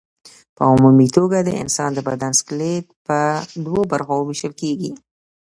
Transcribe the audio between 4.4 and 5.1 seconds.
کېږي.